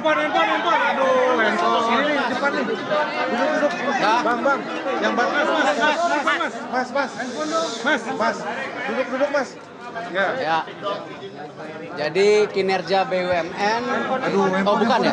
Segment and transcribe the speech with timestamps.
[0.00, 0.80] handphone, handphone, handphone.
[0.80, 1.84] Aduh, handphone.
[1.92, 2.64] Ini nih, depan nih.
[2.64, 3.72] Duduk, duduk.
[4.24, 4.60] Bang, bang.
[5.00, 7.10] Yang bang, mas, mas, mas, mas, mas, mas.
[7.84, 8.36] Mas, mas.
[8.88, 9.48] Duduk, duduk, mas.
[10.14, 10.26] Ya.
[10.38, 10.58] Ya.
[11.98, 13.82] Jadi kinerja BUMN
[14.22, 15.12] Aduh, Oh, bukan ya?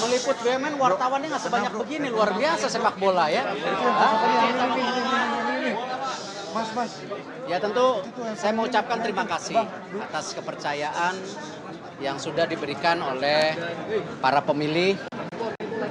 [0.00, 3.46] Meliput BUMN wartawannya nggak sebanyak begini, luar biasa sepak bola ya.
[3.46, 5.19] Hah?
[6.50, 6.92] Mas, mas.
[7.46, 8.02] Ya tentu
[8.34, 9.62] saya mau ucapkan terima kasih
[10.02, 11.14] atas kepercayaan
[12.02, 13.54] yang sudah diberikan oleh
[14.18, 14.98] para pemilih,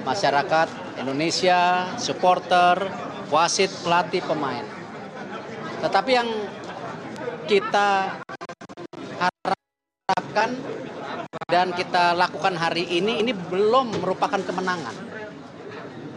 [0.03, 2.91] masyarakat Indonesia, supporter,
[3.31, 4.65] wasit, pelatih, pemain.
[5.79, 6.29] Tetapi yang
[7.47, 8.19] kita
[9.15, 10.49] harapkan
[11.47, 14.95] dan kita lakukan hari ini ini belum merupakan kemenangan.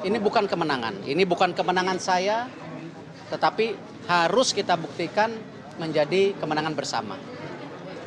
[0.03, 1.07] Ini bukan kemenangan.
[1.07, 2.51] Ini bukan kemenangan saya,
[3.31, 5.35] tetapi harus kita buktikan
[5.79, 7.17] menjadi kemenangan bersama.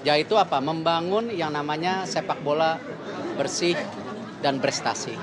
[0.05, 0.61] Yaitu apa?
[0.61, 2.77] Membangun yang namanya sepak bola
[3.35, 3.73] bersih
[4.39, 5.17] dan prestasi.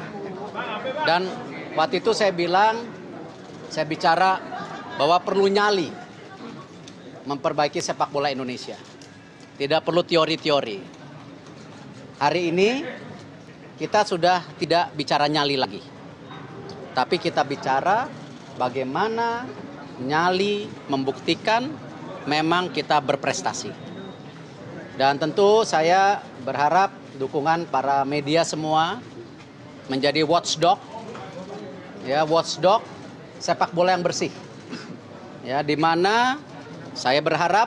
[1.07, 1.31] Dan
[1.79, 2.83] waktu itu saya bilang,
[3.71, 4.43] saya bicara
[4.99, 5.89] bahwa perlu nyali
[7.25, 8.77] memperbaiki sepak bola Indonesia.
[9.55, 10.79] Tidak perlu teori-teori.
[12.19, 12.71] Hari ini
[13.79, 15.83] kita sudah tidak bicara nyali lagi.
[16.93, 18.05] Tapi kita bicara
[18.59, 19.47] bagaimana
[20.07, 21.71] nyali membuktikan
[22.27, 23.71] memang kita berprestasi.
[24.99, 29.01] Dan tentu saya berharap dukungan para media semua
[29.91, 30.79] menjadi watchdog
[32.07, 32.83] ya watchdog
[33.43, 34.31] sepak bola yang bersih.
[35.43, 36.39] Ya, di mana
[36.95, 37.67] saya berharap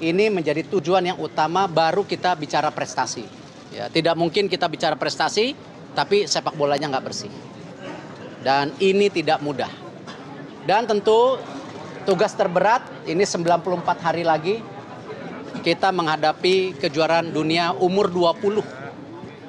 [0.00, 3.28] ini menjadi tujuan yang utama baru kita bicara prestasi.
[3.74, 5.52] Ya, tidak mungkin kita bicara prestasi
[5.92, 7.32] tapi sepak bolanya nggak bersih.
[8.40, 9.87] Dan ini tidak mudah.
[10.66, 11.38] Dan tentu
[12.08, 14.64] tugas terberat ini 94 hari lagi
[15.60, 18.62] kita menghadapi kejuaraan dunia umur 20.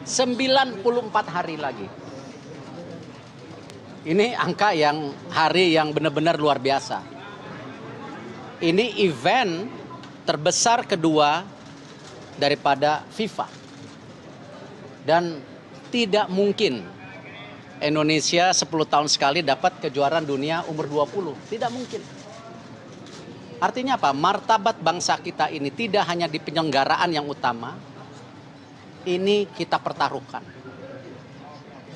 [0.03, 0.83] 94
[1.30, 1.87] hari lagi.
[4.09, 7.03] Ini angka yang hari yang benar-benar luar biasa.
[8.59, 9.69] Ini event
[10.25, 11.45] terbesar kedua
[12.39, 13.48] daripada FIFA.
[15.03, 15.39] Dan
[15.93, 16.86] tidak mungkin
[17.80, 21.36] Indonesia 10 tahun sekali dapat kejuaraan dunia umur 20.
[21.48, 22.02] Tidak mungkin.
[23.60, 24.12] Artinya apa?
[24.16, 27.76] Martabat bangsa kita ini tidak hanya di penyelenggaraan yang utama,
[29.04, 30.44] ini kita pertaruhkan.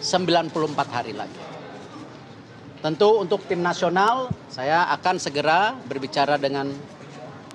[0.04, 0.52] 94
[0.92, 1.40] hari lagi.
[2.84, 6.68] Tentu untuk tim nasional, saya akan segera berbicara dengan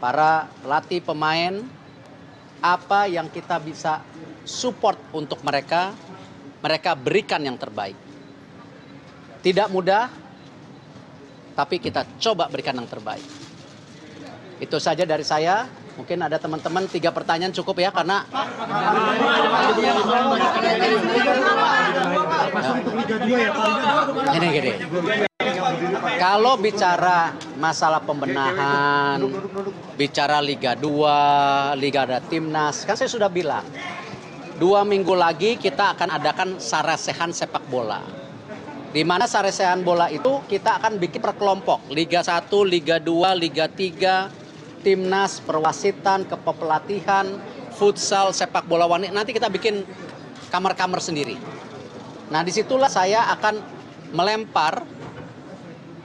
[0.01, 1.61] para pelatih pemain,
[2.65, 4.01] apa yang kita bisa
[4.49, 5.93] support untuk mereka,
[6.65, 8.08] mereka berikan yang terbaik.
[9.39, 10.11] Tidak mudah,
[11.55, 13.23] tapi kita coba berikan yang terbaik.
[14.59, 15.67] Itu saja dari saya.
[15.99, 18.23] Mungkin ada teman-teman tiga pertanyaan cukup ya karena
[24.39, 24.71] ini gini.
[26.23, 29.19] Kalau bicara masalah pembenahan,
[29.99, 33.67] bicara Liga 2, Liga ada Timnas, kan saya sudah bilang,
[34.59, 38.28] dua minggu lagi kita akan adakan sarasehan sepak bola.
[38.89, 43.69] Di mana sarasehan bola itu kita akan bikin per kelompok, Liga 1, Liga 2, Liga
[43.69, 44.33] 3,
[44.81, 47.37] Timnas, perwasitan, kepelatihan,
[47.77, 49.13] futsal, sepak bola wanita.
[49.13, 49.85] Nanti kita bikin
[50.49, 51.37] kamar-kamar sendiri.
[52.33, 53.61] Nah, di situlah saya akan
[54.17, 54.89] melempar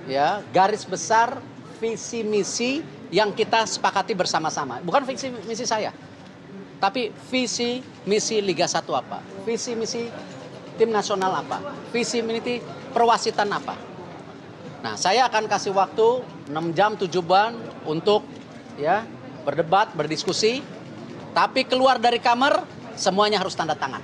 [0.04, 1.40] ya garis besar
[1.80, 2.84] visi misi
[3.16, 4.84] yang kita sepakati bersama-sama.
[4.84, 5.96] Bukan visi misi saya,
[6.84, 10.12] tapi visi misi Liga 1 apa, visi misi
[10.76, 11.62] tim nasional apa,
[11.94, 12.62] visi misi
[12.94, 13.76] perwasitan apa.
[14.84, 17.56] Nah, saya akan kasih waktu 6 jam 7 bulan
[17.88, 18.28] untuk
[18.76, 19.08] ya
[19.48, 20.60] berdebat, berdiskusi,
[21.32, 22.68] tapi keluar dari kamar
[23.00, 24.04] semuanya harus tanda tangan.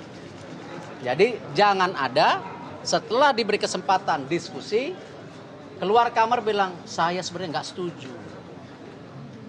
[1.03, 2.43] Jadi jangan ada
[2.83, 4.95] setelah diberi kesempatan diskusi
[5.79, 8.11] keluar kamar bilang saya sebenarnya nggak setuju.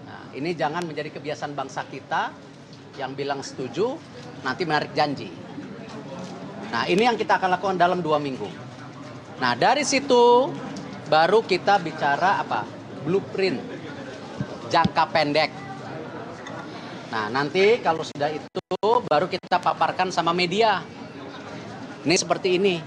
[0.07, 2.31] Nah, ini jangan menjadi kebiasaan bangsa kita
[2.95, 3.95] yang bilang setuju
[4.43, 5.27] nanti menarik janji.
[6.71, 8.47] Nah ini yang kita akan lakukan dalam dua minggu.
[9.43, 10.47] Nah dari situ
[11.11, 12.63] baru kita bicara apa
[13.03, 13.59] blueprint
[14.71, 15.51] jangka pendek.
[17.11, 18.79] Nah nanti kalau sudah itu
[19.11, 20.79] baru kita paparkan sama media.
[22.07, 22.79] Ini seperti ini.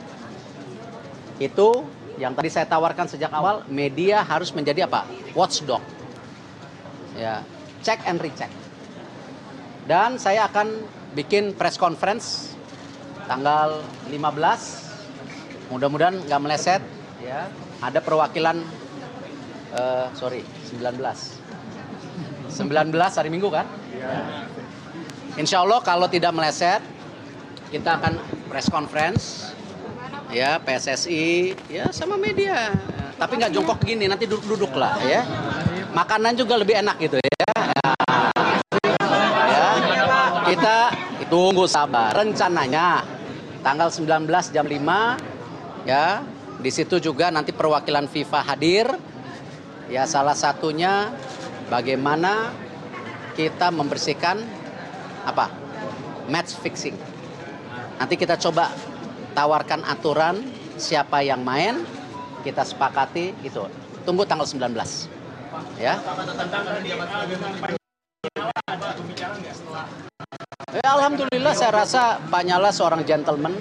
[1.37, 1.85] Itu
[2.17, 5.07] yang tadi saya tawarkan sejak awal, media harus menjadi apa?
[5.35, 5.83] Watchdog.
[7.15, 7.43] Ya,
[7.83, 8.51] check and recheck.
[9.87, 10.83] Dan saya akan
[11.15, 12.55] bikin press conference
[13.27, 15.73] tanggal 15.
[15.73, 16.83] Mudah-mudahan nggak meleset.
[17.25, 17.49] Ya,
[17.81, 18.61] ada perwakilan
[19.75, 21.35] Eh, sorry, 19.
[22.47, 23.67] 19 hari Minggu kan?
[25.35, 26.79] Insya Allah kalau tidak meleset,
[27.75, 29.51] kita akan press conference,
[30.31, 32.71] ya PSSI, ya sama media.
[33.19, 35.27] Tapi nggak jongkok gini, nanti duduk-duduk lah ya.
[35.91, 37.51] Makanan juga lebih enak gitu ya.
[39.51, 39.69] ya.
[40.55, 40.77] Kita
[41.27, 42.15] tunggu sabar.
[42.15, 43.03] Rencananya
[43.65, 46.21] tanggal 19 jam 5 ya.
[46.61, 48.87] Di situ juga nanti perwakilan FIFA hadir.
[49.89, 51.13] Ya salah satunya
[51.73, 52.53] bagaimana
[53.35, 54.45] kita membersihkan
[55.25, 55.51] apa?
[56.29, 56.97] Match fixing.
[58.01, 58.73] Nanti kita coba
[59.37, 60.41] tawarkan aturan
[60.81, 61.85] siapa yang main,
[62.47, 63.67] kita sepakati itu.
[64.09, 65.09] Tunggu tanggal 19.
[65.77, 66.01] Ya.
[70.75, 73.55] Ya, Alhamdulillah saya rasa Pak Nyala seorang gentleman.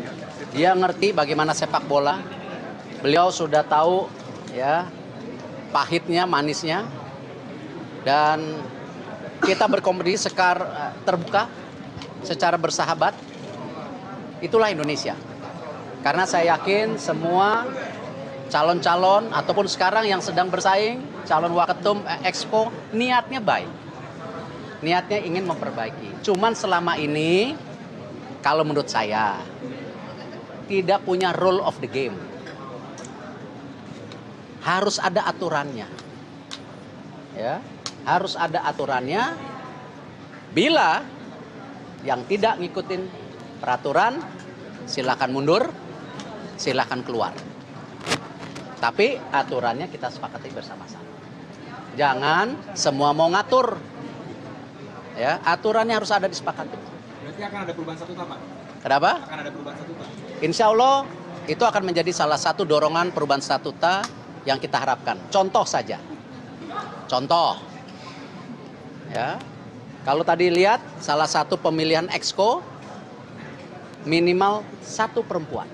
[0.50, 2.18] Dia ngerti bagaimana sepak bola.
[3.06, 4.10] Beliau sudah tahu
[4.50, 4.90] ya
[5.70, 6.90] pahitnya, manisnya.
[8.02, 8.58] Dan
[9.46, 11.46] kita berkompetisi sekar eh, terbuka
[12.26, 13.14] secara bersahabat.
[14.42, 15.14] Itulah Indonesia.
[16.02, 17.70] Karena saya yakin semua
[18.50, 20.98] calon-calon ataupun sekarang yang sedang bersaing,
[21.30, 23.83] calon waketum eh, Expo niatnya baik.
[24.84, 26.28] Niatnya ingin memperbaiki.
[26.28, 27.56] Cuman selama ini
[28.44, 29.40] kalau menurut saya
[30.68, 32.20] tidak punya rule of the game.
[34.64, 35.88] Harus ada aturannya.
[37.40, 37.64] Ya,
[38.04, 39.40] harus ada aturannya.
[40.52, 41.02] Bila
[42.04, 43.02] yang tidak ngikutin
[43.64, 44.20] peraturan
[44.86, 45.64] silakan mundur,
[46.60, 47.34] silakan keluar.
[48.84, 51.08] Tapi aturannya kita sepakati bersama-sama.
[51.96, 53.93] Jangan semua mau ngatur.
[55.14, 56.74] Ya, aturannya harus ada disepakati.
[56.74, 58.40] Berarti akan ada perubahan statuta, Pak?
[58.82, 59.12] Kenapa?
[59.22, 60.04] Akan ada perubahan statuta.
[60.42, 61.06] Insya Allah
[61.46, 64.04] itu akan menjadi salah satu dorongan perubahan statuta
[64.44, 65.20] yang kita harapkan.
[65.30, 66.00] Contoh saja.
[67.08, 67.60] Contoh.
[69.14, 69.38] Ya.
[70.04, 72.60] Kalau tadi lihat salah satu pemilihan exco
[74.04, 75.68] minimal satu perempuan.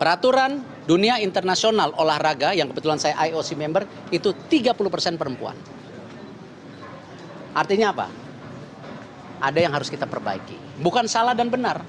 [0.00, 5.56] Peraturan dunia internasional olahraga yang kebetulan saya IOC member itu 30% perempuan.
[7.56, 8.06] Artinya apa?
[9.40, 10.56] Ada yang harus kita perbaiki.
[10.80, 11.80] Bukan salah dan benar.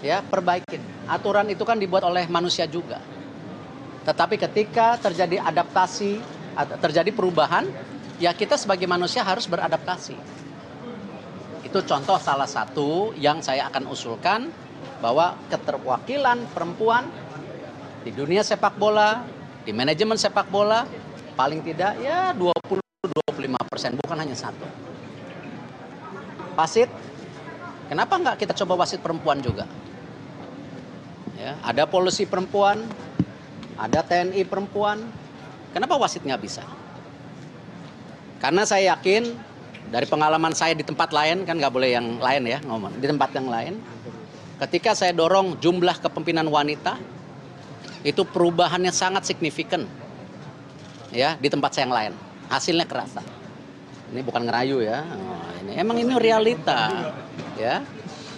[0.00, 0.80] Ya, perbaikin.
[1.04, 3.00] Aturan itu kan dibuat oleh manusia juga.
[4.04, 6.20] Tetapi ketika terjadi adaptasi,
[6.80, 7.68] terjadi perubahan,
[8.16, 10.16] ya kita sebagai manusia harus beradaptasi.
[11.64, 14.48] Itu contoh salah satu yang saya akan usulkan
[15.04, 17.08] bahwa keterwakilan perempuan
[18.00, 19.24] di dunia sepak bola,
[19.64, 20.88] di manajemen sepak bola
[21.36, 22.80] paling tidak ya 20
[23.26, 24.68] 25 persen, bukan hanya satu.
[26.56, 26.92] Wasit,
[27.88, 29.64] kenapa nggak kita coba wasit perempuan juga?
[31.40, 32.84] Ya, ada polisi perempuan,
[33.80, 35.00] ada TNI perempuan,
[35.72, 36.60] kenapa wasit nggak bisa?
[38.40, 39.32] Karena saya yakin
[39.88, 43.32] dari pengalaman saya di tempat lain kan nggak boleh yang lain ya ngomong di tempat
[43.32, 43.80] yang lain.
[44.60, 47.00] Ketika saya dorong jumlah kepemimpinan wanita
[48.00, 49.84] itu perubahannya sangat signifikan
[51.12, 52.12] ya di tempat saya yang lain
[52.48, 53.20] hasilnya kerasa.
[54.10, 55.06] Ini bukan ngerayu ya.
[55.06, 57.14] Oh, ini emang ini realita,
[57.54, 57.78] ya.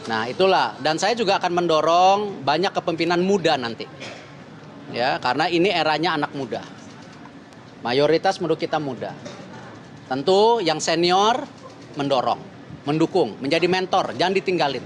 [0.05, 3.89] Nah itulah dan saya juga akan mendorong banyak kepemimpinan muda nanti,
[4.93, 6.61] ya karena ini eranya anak muda.
[7.81, 9.17] Mayoritas menurut kita muda.
[10.11, 11.49] Tentu yang senior
[11.97, 12.39] mendorong,
[12.85, 14.85] mendukung, menjadi mentor, jangan ditinggalin.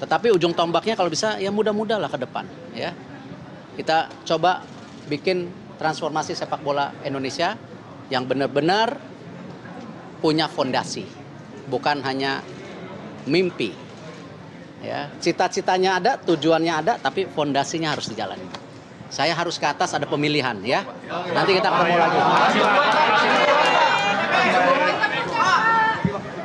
[0.00, 2.96] Tetapi ujung tombaknya kalau bisa ya muda-muda lah ke depan, ya.
[3.78, 4.66] Kita coba
[5.06, 5.46] bikin
[5.78, 7.54] transformasi sepak bola Indonesia
[8.10, 8.98] yang benar-benar
[10.18, 11.06] punya fondasi,
[11.70, 12.42] bukan hanya
[13.30, 13.70] mimpi.
[14.82, 18.46] Ya, cita-citanya ada, tujuannya ada, tapi fondasinya harus dijalani.
[19.08, 20.82] Saya harus ke atas ada pemilihan ya.
[21.30, 22.18] Nanti kita ketemu lagi.